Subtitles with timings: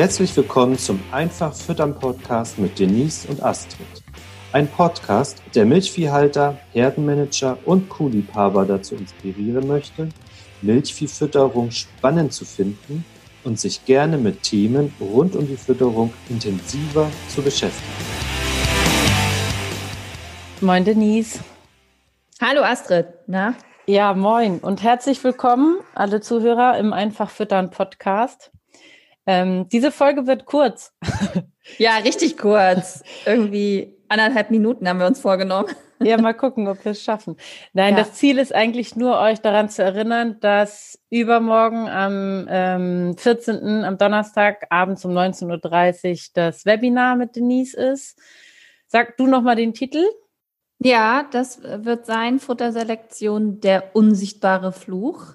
[0.00, 3.86] Herzlich willkommen zum Einfach Füttern Podcast mit Denise und Astrid.
[4.50, 10.08] Ein Podcast, der Milchviehhalter, Herdenmanager und Kuhliebhaber dazu inspirieren möchte,
[10.62, 13.04] Milchviehfütterung spannend zu finden
[13.44, 17.92] und sich gerne mit Themen rund um die Fütterung intensiver zu beschäftigen.
[20.62, 21.40] Moin Denise.
[22.40, 23.54] Hallo Astrid, na?
[23.84, 28.50] Ja, moin und herzlich willkommen alle Zuhörer im Einfach Füttern Podcast.
[29.30, 30.92] Ähm, diese Folge wird kurz.
[31.78, 33.04] Ja, richtig kurz.
[33.26, 35.68] Irgendwie anderthalb Minuten haben wir uns vorgenommen.
[36.02, 37.36] Ja, mal gucken, ob wir es schaffen.
[37.74, 37.98] Nein, ja.
[38.00, 43.98] das Ziel ist eigentlich nur, euch daran zu erinnern, dass übermorgen am ähm, 14., am
[43.98, 48.18] Donnerstag abends um 19.30 Uhr das Webinar mit Denise ist.
[48.86, 50.02] Sag du nochmal den Titel.
[50.78, 55.34] Ja, das wird sein Futterselektion der unsichtbare Fluch.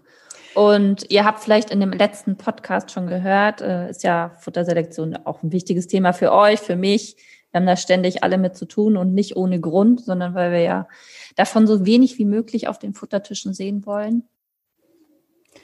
[0.55, 5.43] Und ihr habt vielleicht in dem letzten Podcast schon gehört, äh, ist ja Futterselektion auch
[5.43, 7.17] ein wichtiges Thema für euch, für mich.
[7.51, 10.61] Wir haben da ständig alle mit zu tun und nicht ohne Grund, sondern weil wir
[10.61, 10.87] ja
[11.35, 14.23] davon so wenig wie möglich auf den Futtertischen sehen wollen.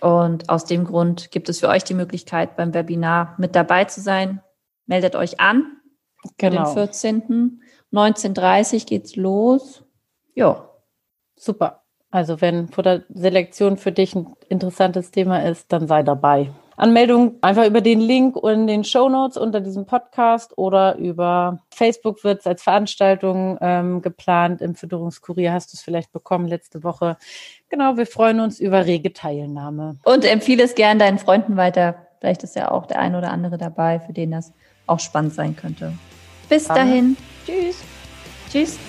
[0.01, 4.01] Und aus dem Grund gibt es für euch die Möglichkeit, beim Webinar mit dabei zu
[4.01, 4.41] sein.
[4.87, 5.77] Meldet euch an.
[6.37, 6.65] Genau.
[6.65, 7.61] Den 14.
[7.93, 9.83] 19.30 geht's los.
[10.33, 10.69] Ja.
[11.35, 11.80] Super.
[12.11, 16.49] Also wenn Futterselektion für dich ein interessantes Thema ist, dann sei dabei.
[16.81, 22.23] Anmeldung einfach über den Link in den Show Notes unter diesem Podcast oder über Facebook
[22.23, 24.61] wird es als Veranstaltung ähm, geplant.
[24.61, 27.17] Im Fütterungskurier hast du es vielleicht bekommen letzte Woche.
[27.69, 29.97] Genau, wir freuen uns über rege Teilnahme.
[30.03, 31.95] Und empfehle es gern deinen Freunden weiter.
[32.19, 34.51] Vielleicht ist ja auch der ein oder andere dabei, für den das
[34.87, 35.93] auch spannend sein könnte.
[36.49, 37.15] Bis dahin.
[37.45, 37.77] Tschüss.
[38.51, 38.79] Tschüss.